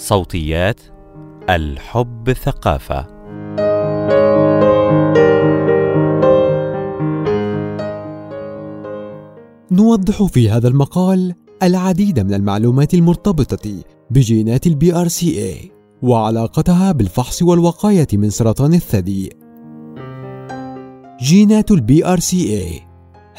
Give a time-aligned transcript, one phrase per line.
[0.00, 0.80] صوتيات
[1.50, 3.06] الحب ثقافة
[9.70, 15.70] نوضح في هذا المقال العديد من المعلومات المرتبطة بجينات ال BRCA
[16.02, 19.30] وعلاقتها بالفحص والوقاية من سرطان الثدي.
[21.22, 22.89] جينات ال BRCA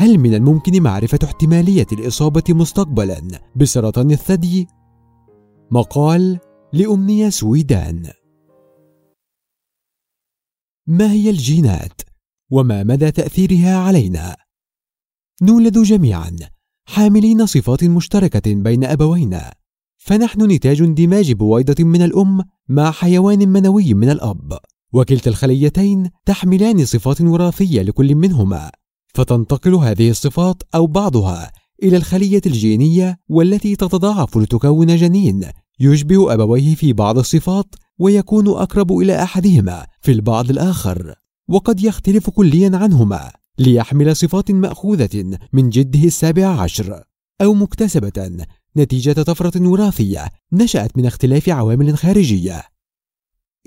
[0.01, 3.21] هل من الممكن معرفة احتمالية الإصابة مستقبلا
[3.55, 4.67] بسرطان الثدي؟
[5.71, 6.39] مقال
[6.73, 8.09] لأمنية سويدان
[10.87, 12.01] ما هي الجينات؟
[12.51, 14.35] وما مدى تأثيرها علينا؟
[15.41, 16.35] نولد جميعا
[16.85, 19.53] حاملين صفات مشتركة بين أبوينا
[19.97, 24.57] فنحن نتاج اندماج بويضة من الأم مع حيوان منوي من الأب
[24.93, 28.71] وكلتا الخليتين تحملان صفات وراثية لكل منهما
[29.13, 31.51] فتنتقل هذه الصفات أو بعضها
[31.83, 35.45] إلى الخلية الجينية والتي تتضاعف لتكون جنين
[35.79, 41.15] يشبه أبويه في بعض الصفات ويكون أقرب إلى أحدهما في البعض الآخر
[41.49, 47.03] وقد يختلف كليا عنهما ليحمل صفات مأخوذة من جده السابع عشر
[47.41, 48.45] أو مكتسبة
[48.77, 52.63] نتيجة طفرة وراثية نشأت من اختلاف عوامل خارجية.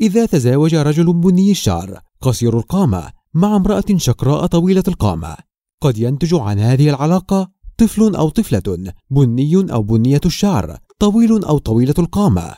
[0.00, 5.36] إذا تزاوج رجل بني الشعر قصير القامة مع امرأة شقراء طويلة القامة،
[5.82, 11.94] قد ينتج عن هذه العلاقة طفل أو طفلة بني أو بنية الشعر طويل أو طويلة
[11.98, 12.54] القامة.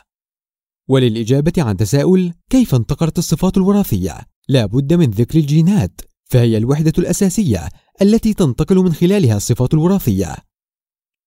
[0.89, 7.69] وللإجابة عن تساؤل كيف انتقلت الصفات الوراثية؟ لا بد من ذكر الجينات، فهي الوحدة الأساسية
[8.03, 10.37] التي تنتقل من خلالها الصفات الوراثية.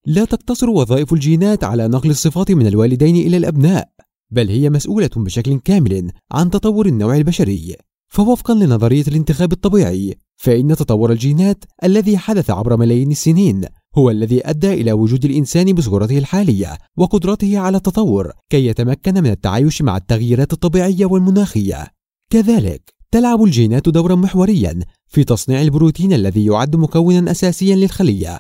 [0.06, 3.90] لا تقتصر وظائف الجينات على نقل الصفات من الوالدين إلى الأبناء،
[4.32, 7.76] بل هي مسؤولة بشكل كامل عن تطور النوع البشري.
[8.10, 13.66] فوفقا لنظرية الانتخاب الطبيعي، فإن تطور الجينات الذي حدث عبر ملايين السنين
[13.96, 19.82] هو الذي أدى إلى وجود الإنسان بصورته الحالية وقدرته على التطور كي يتمكن من التعايش
[19.82, 21.88] مع التغييرات الطبيعية والمناخية.
[22.32, 28.40] كذلك، تلعب الجينات دورا محوريا في تصنيع البروتين الذي يعد مكونا أساسيا للخلية.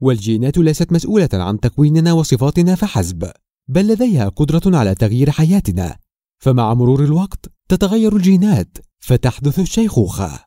[0.00, 3.30] والجينات ليست مسؤولة عن تكويننا وصفاتنا فحسب
[3.68, 5.96] بل لديها قدرة على تغيير حياتنا.
[6.38, 8.78] فمع مرور الوقت تتغير الجينات.
[9.06, 10.44] فتحدث الشيخوخة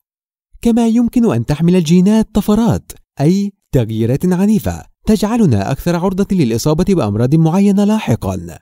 [0.61, 2.91] كما يمكن أن تحمل الجينات طفرات
[3.21, 8.59] أي تغييرات عنيفة تجعلنا أكثر عرضة للإصابة بأمراض معينة لاحقا.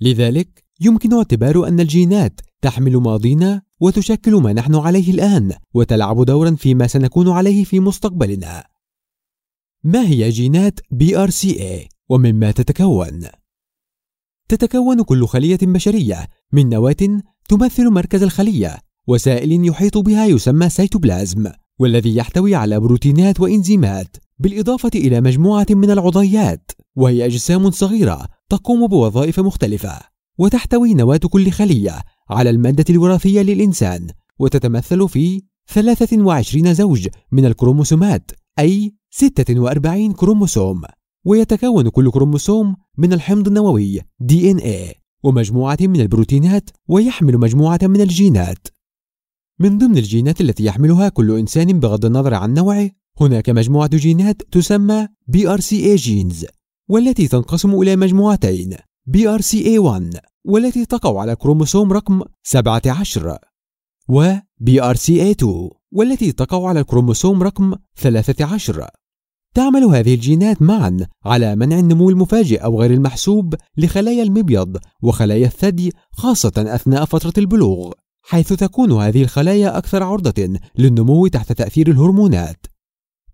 [0.00, 6.86] لذلك يمكن اعتبار أن الجينات تحمل ماضينا وتشكل ما نحن عليه الآن وتلعب دورا فيما
[6.86, 8.64] سنكون عليه في مستقبلنا.
[9.84, 13.28] ما هي جينات BRCA ومما تتكون؟
[14.48, 22.16] تتكون كل خلية بشرية من نواة تمثل مركز الخلية وسائل يحيط بها يسمى سيتوبلازم والذي
[22.16, 30.00] يحتوي على بروتينات وإنزيمات بالإضافة إلى مجموعة من العضيات وهي أجسام صغيرة تقوم بوظائف مختلفة
[30.38, 34.06] وتحتوي نواة كل خلية على المادة الوراثية للإنسان
[34.38, 40.82] وتتمثل في 23 زوج من الكروموسومات أي 46 كروموسوم
[41.24, 48.68] ويتكون كل كروموسوم من الحمض النووي DNA ومجموعة من البروتينات ويحمل مجموعة من الجينات.
[49.58, 55.08] من ضمن الجينات التي يحملها كل إنسان بغض النظر عن نوعه هناك مجموعة جينات تسمى
[55.36, 56.46] BRCA genes
[56.88, 58.76] والتي تنقسم إلى مجموعتين
[59.10, 63.38] BRCA1 والتي تقع على كروموسوم رقم 17
[64.08, 65.44] و BRCA2
[65.92, 68.86] والتي تقع على الكروموسوم رقم 13
[69.54, 75.92] تعمل هذه الجينات معا على منع النمو المفاجئ أو غير المحسوب لخلايا المبيض وخلايا الثدي
[76.12, 77.92] خاصة أثناء فترة البلوغ.
[78.26, 82.66] حيث تكون هذه الخلايا أكثر عرضة للنمو تحت تأثير الهرمونات.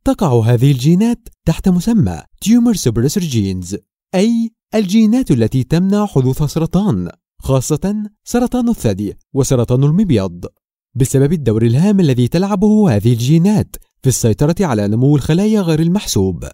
[0.04, 3.78] تقع هذه الجينات تحت مسمى Tumor Suppressor Genes
[4.14, 10.46] أي الجينات التي تمنع حدوث سرطان خاصة سرطان الثدي وسرطان المبيض.
[10.94, 16.44] بسبب الدور الهام الذي تلعبه هذه الجينات في السيطرة على نمو الخلايا غير المحسوب.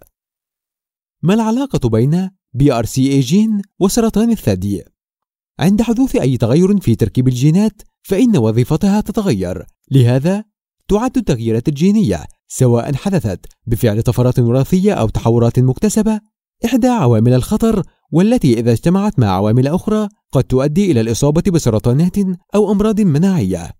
[1.23, 4.83] ما العلاقة بين BRCA جين وسرطان الثدي؟
[5.59, 9.63] عند حدوث أي تغير في تركيب الجينات فإن وظيفتها تتغير.
[9.91, 10.43] لهذا
[10.87, 16.19] تعد التغييرات الجينية سواء حدثت بفعل طفرات وراثية أو تحورات مكتسبة.
[16.65, 22.17] إحدى عوامل الخطر والتي إذا اجتمعت مع عوامل أخرى قد تؤدي إلى الإصابة بسرطانات
[22.55, 23.71] أو أمراض مناعية.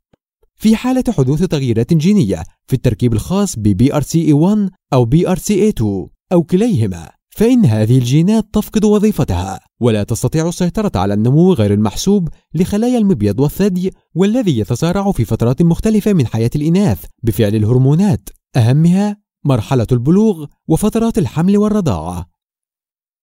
[0.56, 5.83] في حالة حدوث تغييرات جينية في التركيب الخاص ب BRCA1 أو BRCA2
[6.31, 12.97] أو كليهما، فإن هذه الجينات تفقد وظيفتها ولا تستطيع السيطرة على النمو غير المحسوب لخلايا
[12.97, 18.29] المبيض والثدي والذي يتسارع في فترات مختلفة من حياة الإناث بفعل الهرمونات.
[18.55, 22.25] أهمها مرحلة البلوغ وفترات الحمل والرضاعة.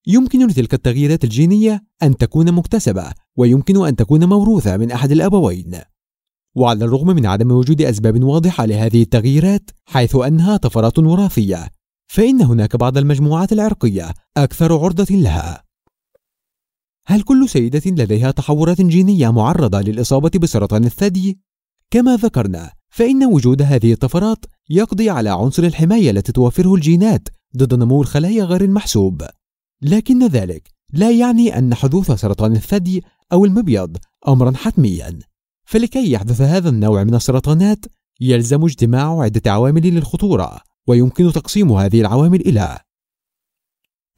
[0.06, 5.80] يمكن لتلك التغييرات الجينية أن تكون مكتسبة ويمكن أن تكون موروثة من أحد الأبوين.
[6.56, 11.68] وعلى الرغم من عدم وجود أسباب واضحة لهذه التغييرات حيث أنها طفرات وراثية
[12.06, 15.64] فإن هناك بعض المجموعات العرقية أكثر عرضة لها.
[17.06, 21.38] هل كل سيدة لديها تحورات جينية معرضة للإصابة بسرطان الثدي؟
[21.90, 28.02] كما ذكرنا فإن وجود هذه الطفرات يقضي على عنصر الحماية التي توفره الجينات ضد نمو
[28.02, 29.22] الخلايا غير المحسوب.
[29.82, 33.96] لكن ذلك لا يعني أن حدوث سرطان الثدي أو المبيض
[34.28, 35.18] أمرا حتميا.
[35.64, 37.84] فلكي يحدث هذا النوع من السرطانات
[38.20, 40.60] يلزم اجتماع عدة عوامل للخطورة.
[40.88, 42.80] ويمكن تقسيم هذه العوامل إلى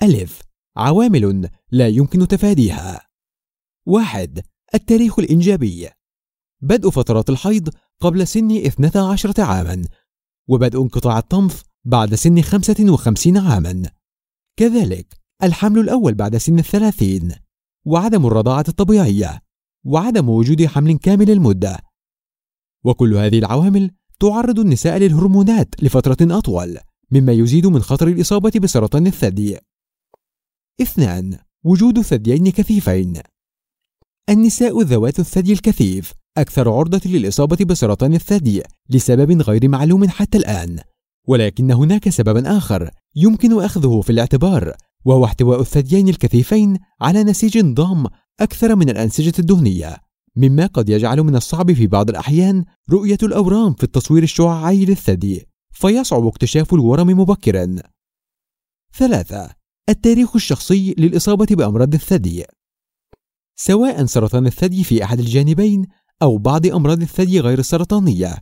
[0.03, 0.43] ألف
[0.77, 3.07] عوامل لا يمكن تفاديها.
[3.87, 5.89] واحد التاريخ الإنجابي.
[6.61, 7.69] بدء فترات الحيض
[8.01, 9.85] قبل سن 12 عاما
[10.49, 13.91] وبدء انقطاع الطمث بعد سن 55 عاما.
[14.57, 17.35] كذلك الحمل الأول بعد سن الثلاثين
[17.85, 19.41] وعدم الرضاعة الطبيعية
[19.85, 21.79] وعدم وجود حمل كامل المدة
[22.85, 23.91] وكل هذه العوامل
[24.21, 26.79] تعرض النساء للهرمونات لفترة أطول
[27.11, 29.59] مما يزيد من خطر الإصابة بسرطان الثدي.
[30.81, 33.15] اثنان وجود ثديين كثيفين.
[34.29, 40.79] النساء ذوات الثدي الكثيف أكثر عرضة للإصابة بسرطان الثدي لسبب غير معلوم حتى الآن
[41.29, 44.73] ولكن هناك سببا آخر يمكن أخذه في الاعتبار
[45.05, 48.07] وهو احتواء الثديين الكثيفين على نسيج ضام
[48.41, 49.97] أكثر من الأنسجة الدهنية.
[50.37, 56.27] مما قد يجعل من الصعب في بعض الأحيان رؤية الأورام في التصوير الشعاعي للثدي فيصعب
[56.27, 57.77] اكتشاف الورم مبكرا.
[58.94, 59.50] ثلاثة
[59.88, 62.44] التاريخ الشخصي للإصابة بأمراض الثدي.
[63.56, 65.87] سواء سرطان الثدي في أحد الجانبين
[66.23, 68.37] أو بعض أمراض الثدي غير السرطانية.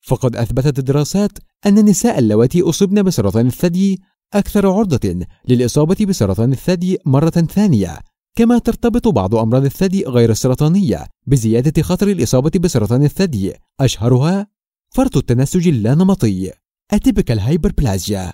[0.00, 4.02] فقد أثبتت الدراسات أن النساء اللواتي أصبن بسرطان الثدي
[4.34, 7.98] أكثر عرضة للإصابة بسرطان الثدي مرة ثانية.
[8.36, 14.46] كما ترتبط بعض أمراض الثدي غير السرطانية بزيادة خطر الإصابة بسرطان الثدي أشهرها
[14.94, 16.52] فرط التنسج اللانمطي
[16.92, 18.32] Atypical Hyperplasia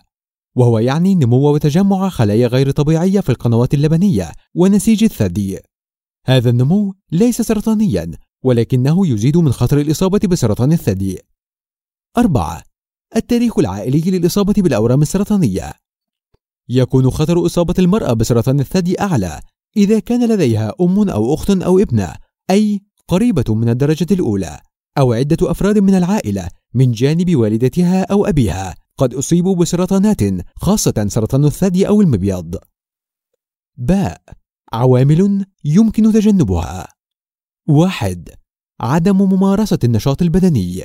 [0.57, 5.59] وهو يعني نمو وتجمع خلايا غير طبيعية في القنوات اللبنية ونسيج الثدي.
[6.27, 8.11] هذا النمو ليس سرطانيا
[8.45, 11.19] ولكنه يزيد من خطر الإصابة بسرطان الثدي.
[12.19, 12.63] أربعة
[13.17, 15.73] التاريخ العائلي للإصابة بالأورام السرطانية.
[16.69, 19.41] يكون خطر إصابة المرأة بسرطان الثدي أعلى
[19.77, 22.15] إذا كان لديها أم أو أخت أو ابنة
[22.51, 24.61] أي قريبة من الدرجة الأولى
[24.99, 30.21] أو عدة أفراد من العائلة من جانب والدتها أو أبيها قد أصيبوا بسرطانات
[30.57, 32.57] خاصة سرطان الثدي أو المبيض.
[33.77, 34.23] باء
[34.73, 36.89] عوامل يمكن تجنبها.
[37.69, 38.31] واحد
[38.81, 40.85] عدم ممارسة النشاط البدني.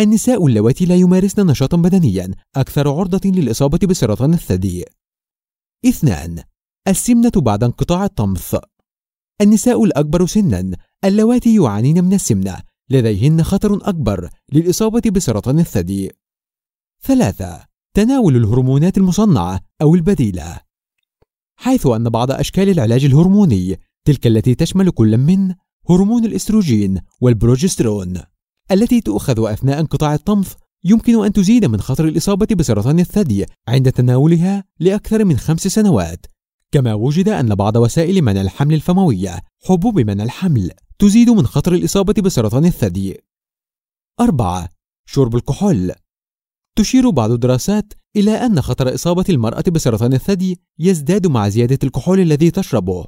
[0.00, 4.84] النساء اللواتي لا يمارسن نشاطا بدنيا أكثر عرضة للإصابة بسرطان الثدي.
[5.86, 6.42] اثنان
[6.88, 8.56] السمنة بعد انقطاع الطمث.
[9.40, 12.56] النساء الأكبر سنا اللواتي يعانين من السمنة
[12.90, 16.10] لديهن خطر أكبر للإصابة بسرطان الثدي.
[17.02, 17.64] ثلاثة
[17.94, 20.60] تناول الهرمونات المصنعة أو البديلة.
[21.56, 25.54] حيث أن بعض أشكال العلاج الهرموني تلك التي تشمل كل من
[25.90, 28.20] هرمون الإستروجين والبروجسترون
[28.70, 30.54] التي تؤخذ أثناء انقطاع الطمث
[30.84, 36.33] يمكن أن تزيد من خطر الإصابة بسرطان الثدي عند تناولها لأكثر من خمس سنوات.
[36.74, 42.22] كما وجد أن بعض وسائل منع الحمل الفموية حبوب منع الحمل تزيد من خطر الإصابة
[42.22, 43.18] بسرطان الثدي.
[44.20, 44.68] أربعة
[45.06, 45.92] شرب الكحول.
[46.76, 52.50] تشير بعض الدراسات إلى أن خطر إصابة المرأة بسرطان الثدي يزداد مع زيادة الكحول الذي
[52.50, 53.04] تشربه.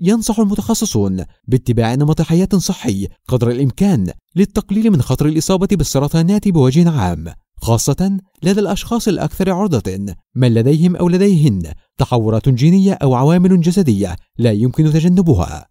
[0.00, 7.34] ينصح المتخصصون باتباع نمط حياة صحي قدر الإمكان للتقليل من خطر الإصابة بالسرطانات بوجه عام.
[7.64, 14.52] خاصة لدى الأشخاص الأكثر عرضة من لديهم أو لديهن تحورات جينية أو عوامل جسدية لا
[14.52, 15.66] يمكن تجنبها.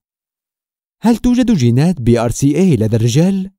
[1.01, 3.51] هل توجد جينات BRCA لدى الرجال؟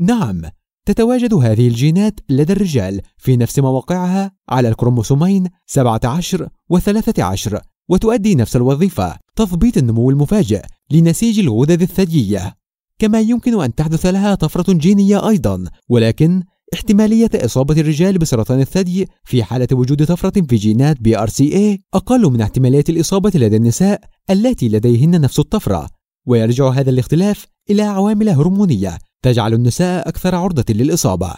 [0.00, 0.42] نعم،
[0.86, 8.56] تتواجد هذه الجينات لدى الرجال في نفس مواقعها على الكروموسومين 17 و 13 وتؤدي نفس
[8.56, 12.56] الوظيفة تضبيط النمو المفاجئ لنسيج الغدد الثديية
[12.98, 16.42] كما يمكن أن تحدث لها طفرة جينية أيضا ولكن
[16.74, 22.84] احتمالية إصابة الرجال بسرطان الثدي في حالة وجود طفرة في جينات BRCA أقل من احتمالية
[22.88, 24.00] الإصابة لدى النساء
[24.30, 25.88] اللاتي لديهن نفس الطفرة.
[26.26, 31.34] ويرجع هذا الاختلاف إلى عوامل هرمونية تجعل النساء أكثر عرضة للإصابة.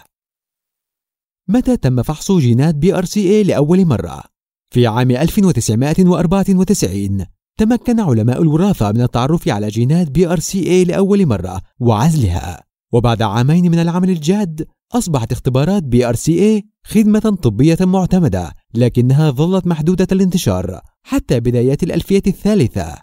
[1.49, 4.23] متى تم فحص جينات BRCA لأول مرة؟
[4.71, 7.27] في عام 1994
[7.59, 12.65] تمكن علماء الوراثة من التعرف على جينات BRCA لأول مرة وعزلها.
[12.93, 20.81] وبعد عامين من العمل الجاد أصبحت اختبارات BRCA خدمة طبية معتمدة لكنها ظلت محدودة الانتشار
[21.03, 23.03] حتى بدايات الألفية الثالثة.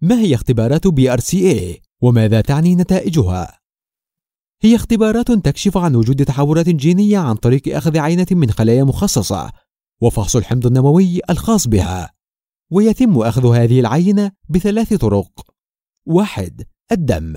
[0.00, 3.58] ما هي اختبارات BRCA وماذا تعني نتائجها؟
[4.62, 9.52] هي اختبارات تكشف عن وجود تحورات جينية عن طريق أخذ عينة من خلايا مخصصة
[10.00, 12.10] وفحص الحمض النووي الخاص بها
[12.70, 15.46] ويتم أخذ هذه العينة بثلاث طرق.
[16.06, 17.34] واحد الدم.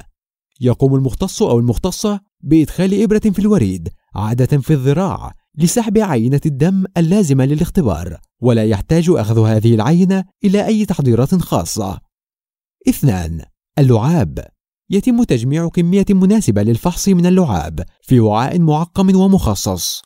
[0.61, 7.45] يقوم المختص أو المختصة بإدخال إبرة في الوريد عادة في الذراع لسحب عينة الدم اللازمة
[7.45, 11.99] للاختبار ولا يحتاج أخذ هذه العينة إلى أي تحضيرات خاصة.
[12.89, 13.41] اثنان
[13.79, 14.47] اللعاب.
[14.89, 20.01] يتم تجميع كمية مناسبة للفحص من اللعاب في وعاء معقم ومخصص.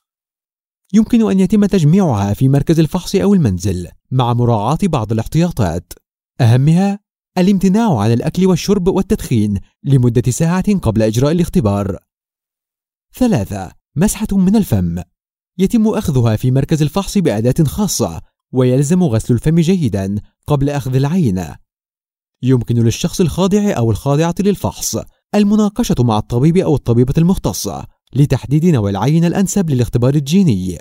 [0.94, 5.94] يمكن أن يتم تجميعها في مركز الفحص أو المنزل مع مراعاة بعض الاحتياطات.
[6.42, 7.00] أهمها
[7.38, 11.98] الامتناع عن الأكل والشرب والتدخين لمدة ساعة قبل إجراء الاختبار.
[13.18, 15.02] ثلاثة مسحة من الفم
[15.58, 18.22] يتم أخذها في مركز الفحص بأداة خاصة
[18.54, 20.16] ويلزم غسل الفم جيدا
[20.48, 21.56] قبل أخذ العينة.
[22.44, 24.98] يمكن للشخص الخاضع أو الخاضعة للفحص
[25.36, 30.78] المناقشة مع الطبيب أو الطبيبة المختصة لتحديد نوع العينة الأنسب للاختبار الجيني.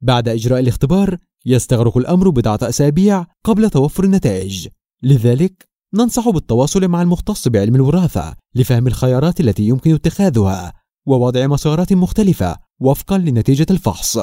[0.00, 4.68] بعد إجراء الاختبار يستغرق الأمر بضعة أسابيع قبل توفر النتائج
[5.02, 12.56] لذلك ننصح بالتواصل مع المختص بعلم الوراثة لفهم الخيارات التي يمكن اتخاذها ووضع مسارات مختلفة
[12.80, 14.18] وفقا لنتيجة الفحص.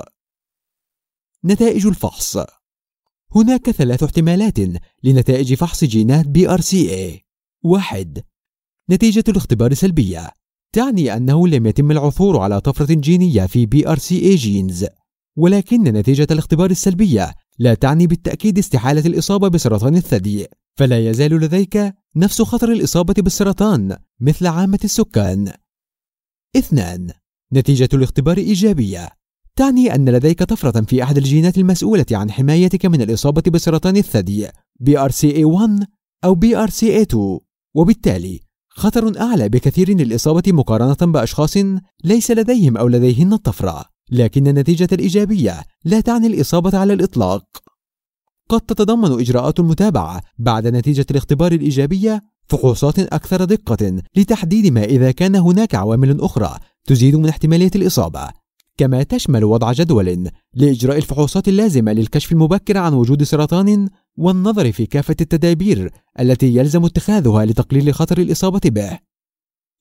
[1.45, 2.37] نتائج الفحص
[3.35, 4.59] هناك ثلاث احتمالات
[5.03, 6.25] لنتائج فحص جينات
[6.73, 7.25] اي.
[7.63, 8.23] واحد
[8.89, 10.29] نتيجة الاختبار سلبية
[10.73, 13.65] تعني أنه لم يتم العثور على طفرة جينية في
[14.11, 14.85] اي جينز
[15.37, 22.41] ولكن نتيجة الاختبار السلبية لا تعني بالتأكيد استحالة الإصابة بسرطان الثدي فلا يزال لديك نفس
[22.41, 25.53] خطر الإصابة بالسرطان مثل عامة السكان.
[26.55, 27.11] اثنان.
[27.53, 29.09] نتيجة الاختبار إيجابية.
[29.55, 34.47] تعني أن لديك طفرة في أحد الجينات المسؤولة عن حمايتك من الإصابة بسرطان الثدي
[34.83, 35.85] BRCA1
[36.23, 37.15] أو BRCA2
[37.75, 38.39] وبالتالي
[38.69, 41.57] خطر أعلى بكثير للإصابة مقارنة بأشخاص
[42.03, 43.85] ليس لديهم أو لديهن الطفرة.
[44.11, 47.45] لكن النتيجة الإيجابية لا تعني الإصابة على الإطلاق.
[48.49, 55.35] قد تتضمن إجراءات المتابعة بعد نتيجة الاختبار الإيجابية فحوصات أكثر دقة لتحديد ما إذا كان
[55.35, 58.29] هناك عوامل أخرى تزيد من احتمالية الإصابة
[58.77, 65.15] كما تشمل وضع جدول لإجراء الفحوصات اللازمة للكشف المبكر عن وجود سرطان والنظر في كافة
[65.21, 68.99] التدابير التي يلزم اتخاذها لتقليل خطر الإصابة به.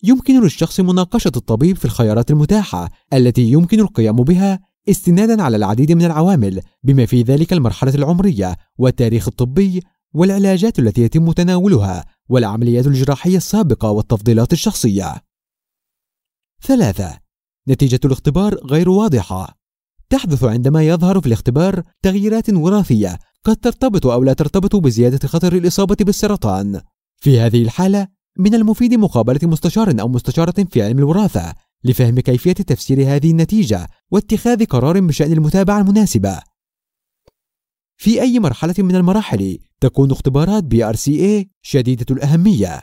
[0.02, 6.04] يمكن للشخص مناقشة الطبيب في الخيارات المتاحة التي يمكن القيام بها استنادا على العديد من
[6.04, 9.80] العوامل بما في ذلك المرحلة العمرية والتاريخ الطبي
[10.14, 15.14] والعلاجات التي يتم تناولها والعمليات الجراحية السابقة والتفضيلات الشخصية.
[16.62, 17.18] ثلاثة
[17.68, 19.58] نتيجة الاختبار غير واضحة.
[20.10, 25.96] تحدث عندما يظهر في الاختبار تغييرات وراثية قد ترتبط أو لا ترتبط بزيادة خطر الإصابة
[26.00, 26.80] بالسرطان.
[27.16, 33.16] في هذه الحالة من المفيد مقابلة مستشار أو مستشارة في علم الوراثة لفهم كيفية تفسير
[33.16, 36.42] هذه النتيجة واتخاذ قرار بشأن المتابعة المناسبة.
[37.96, 42.82] في أي مرحلة من المراحل تكون اختبارات BRCA شديدة الأهمية.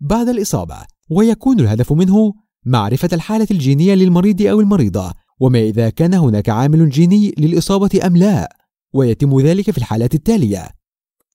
[0.00, 0.76] بعد الإصابة
[1.10, 7.34] ويكون الهدف منه معرفة الحالة الجينية للمريض أو المريضة وما إذا كان هناك عامل جيني
[7.38, 8.56] للإصابة أم لا
[8.92, 10.68] ويتم ذلك في الحالات التالية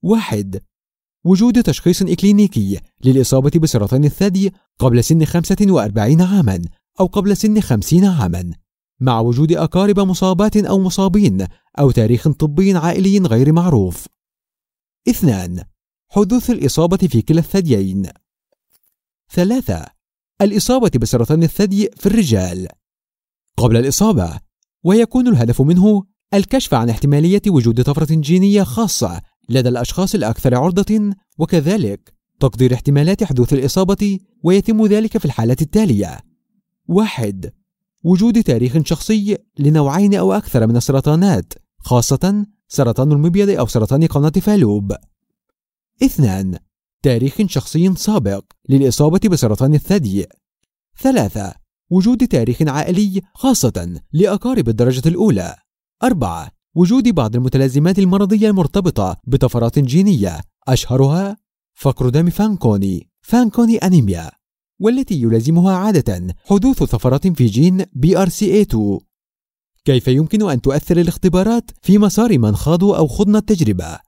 [0.02, 0.62] واحد
[1.26, 6.62] وجود تشخيص إكلينيكي للإصابة بسرطان الثدي قبل سن 45 عاما
[7.00, 8.52] أو قبل سن 50 عاما
[9.00, 11.48] مع وجود أقارب مصابات أو مصابين
[11.80, 14.08] أو تاريخ طبي عائلي غير معروف.
[15.08, 15.64] اثنان
[16.10, 18.08] حدوث الإصابة في كلا الثديين.
[19.32, 19.86] ثلاثة
[20.42, 22.68] الإصابة بسرطان الثدي في الرجال.
[23.58, 24.40] قبل الإصابة
[24.84, 32.14] ويكون الهدف منه الكشف عن احتمالية وجود طفرة جينية خاصة لدى الأشخاص الأكثر عرضة وكذلك
[32.40, 36.20] تقدير احتمالات حدوث الإصابة ويتم ذلك في الحالات التالية:
[36.88, 37.54] واحد
[38.04, 44.96] وجود تاريخ شخصي لنوعين أو أكثر من السرطانات خاصة سرطان المبيض أو سرطان قناة فالوب.
[46.04, 46.58] اثنان
[47.04, 50.26] تاريخ شخصي سابق للإصابة بسرطان الثدي.
[51.00, 51.54] ثلاثة
[51.90, 55.56] وجود تاريخ عائلي خاصة لأقارب الدرجة الأولى.
[56.04, 61.38] أربعة وجود بعض المتلازمات المرضية المرتبطة بطفرات جينية أشهرها
[61.74, 64.32] فقر دم فانكوني فانكوني أنيميا
[64.80, 68.78] والتي يلازمها عادة حدوث طفرات في جين BRCA2
[69.86, 74.00] كيف يمكن أن تؤثر الاختبارات في مسار من خاضوا أو خضنا التجربة؟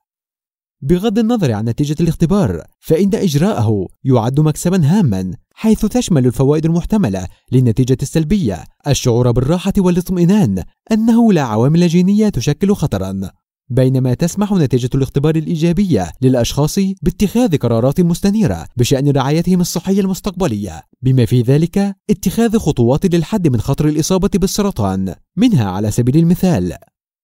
[0.82, 7.98] بغض النظر عن نتيجة الاختبار فإن إجراءه يعد مكسبا هاما حيث تشمل الفوائد المحتملة للنتيجة
[8.02, 13.32] السلبية الشعور بالراحة والاطمئنان أنه لا عوامل جينية تشكل خطرا
[13.70, 21.42] بينما تسمح نتيجة الاختبار الإيجابية للأشخاص باتخاذ قرارات مستنيرة بشأن رعايتهم الصحية المستقبلية بما في
[21.42, 26.74] ذلك اتخاذ خطوات للحد من خطر الإصابة بالسرطان منها على سبيل المثال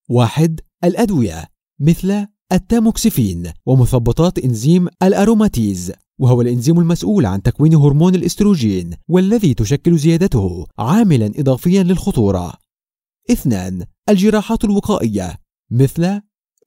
[0.10, 1.44] واحد الأدوية
[1.80, 10.66] مثل التاموكسيفين ومثبطات إنزيم الأروماتيز وهو الإنزيم المسؤول عن تكوين هرمون الإستروجين والذي تشكل زيادته
[10.80, 12.54] عاملا إضافيا للخطورة.
[13.32, 15.38] اثنان الجراحات الوقائية
[15.72, 16.22] مثل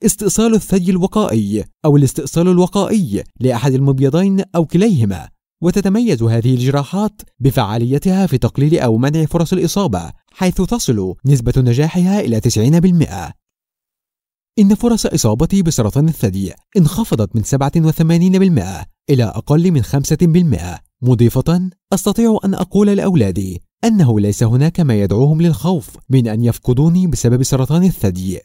[0.04, 5.28] استئصال الثدي الوقائي أو الاستئصال الوقائي لأحد المبيضين أو كليهما.
[5.62, 12.40] وتتميز هذه الجراحات بفعاليتها في تقليل أو منع فرص الإصابة حيث تصل نسبة نجاحها إلى
[12.40, 13.32] 90%
[14.58, 22.54] إن فرص إصابتي بسرطان الثدي انخفضت من 87% إلى أقل من 5% مضيفة أستطيع أن
[22.54, 28.40] أقول لأولادي أنه ليس هناك ما يدعوهم للخوف من أن يفقدوني بسبب سرطان الثدي.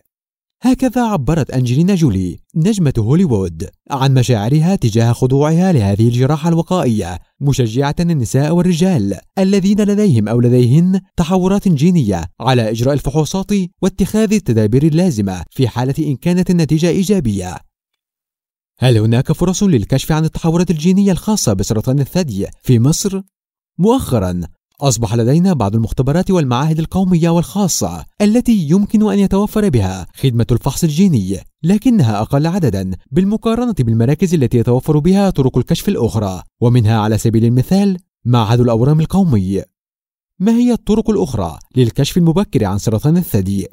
[0.63, 8.51] هكذا عبرت أنجلينا جولي نجمة هوليوود عن مشاعرها تجاه خضوعها لهذه الجراحة الوقائية مشجعة النساء
[8.51, 13.51] والرجال الذين لديهم أو لديهن تحورات جينية على إجراء الفحوصات
[13.81, 17.57] واتخاذ التدابير اللازمة في حالة إن كانت النتيجة إيجابية
[18.79, 23.21] هل هناك فرص للكشف عن التحورات الجينية الخاصة بسرطان الثدي في مصر؟
[23.77, 24.41] مؤخرا
[24.81, 31.39] أصبح لدينا بعض المختبرات والمعاهد القومية والخاصة التي يمكن أن يتوفر بها خدمة الفحص الجيني
[31.63, 37.97] لكنها أقل عددا بالمقارنة بالمراكز التي يتوفر بها طرق الكشف الأخرى ومنها على سبيل المثال
[38.25, 39.61] معهد الأورام القومي
[40.39, 43.67] ما هي الطرق الأخرى للكشف المبكر عن سرطان الثدي؟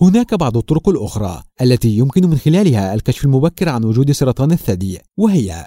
[0.00, 5.66] هناك بعض الطرق الأخرى التي يمكن من خلالها الكشف المبكر عن وجود سرطان الثدي وهي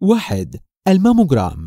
[0.00, 0.56] واحد
[0.88, 1.64] الماموجرام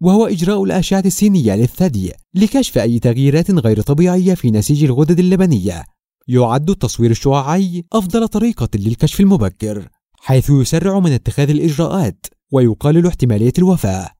[0.00, 5.84] وهو إجراء الأشعة السينية للثدي لكشف أي تغييرات غير طبيعية في نسيج الغدد اللبنية.
[6.28, 9.88] يعد التصوير الشعاعي أفضل طريقة للكشف المبكر
[10.20, 14.10] حيث يسرع من اتخاذ الإجراءات ويقلل احتمالية الوفاة.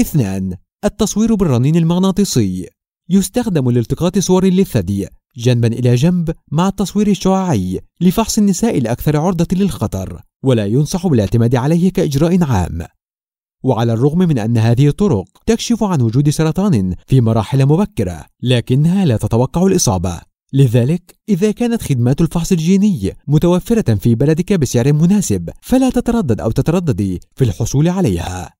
[0.00, 2.68] اثنان التصوير بالرنين المغناطيسي.
[3.10, 10.22] يستخدم لالتقاط صور للثدي جنبا إلى جنب مع التصوير الشعاعي لفحص النساء الأكثر عرضة للخطر
[10.42, 12.86] ولا ينصح بالاعتماد عليه كإجراء عام.
[13.62, 19.16] وعلى الرغم من أن هذه الطرق تكشف عن وجود سرطان في مراحل مبكرة لكنها لا
[19.16, 20.20] تتوقع الإصابة.
[20.52, 27.20] لذلك إذا كانت خدمات الفحص الجيني متوفرة في بلدك بسعر مناسب فلا تتردد أو تترددي
[27.36, 28.57] في الحصول عليها.